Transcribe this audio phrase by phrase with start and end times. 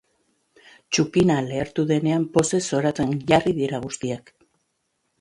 [0.97, 4.39] Txupina lehertu denean pozez zoratzen jarri dira guztiak.